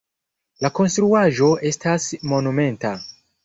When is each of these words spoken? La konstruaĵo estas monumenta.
La 0.65 0.71
konstruaĵo 0.79 1.51
estas 1.73 2.11
monumenta. 2.35 2.99